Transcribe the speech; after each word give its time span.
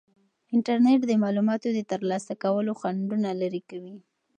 انټرنیټ 0.55 1.01
د 1.07 1.11
معلوماتو 1.23 1.67
د 1.73 1.79
ترلاسه 1.91 2.33
کولو 2.43 2.71
خنډونه 2.79 3.29
لرې 3.41 3.61
کوي. 3.69 3.95